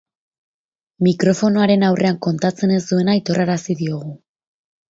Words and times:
Mikrofonoaren 1.07 1.85
aurrean 1.89 2.19
kontatzen 2.29 2.75
ez 2.79 2.83
duena 2.93 3.15
aitorrarazi 3.19 3.81
diogu. 3.83 4.19